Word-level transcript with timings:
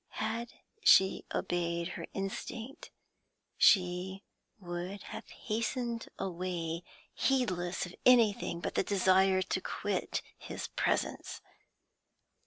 Had 0.17 0.51
she 0.83 1.25
obeyed 1.31 1.89
her 1.89 2.07
instinct, 2.15 2.89
she 3.55 4.23
would 4.57 5.03
have 5.03 5.29
hastened 5.29 6.07
away, 6.17 6.81
heedless 7.13 7.85
of 7.85 7.93
anything 8.03 8.61
but 8.61 8.73
the 8.73 8.81
desire 8.83 9.43
to 9.43 9.61
quit 9.61 10.23
his 10.39 10.65
presence. 10.69 11.39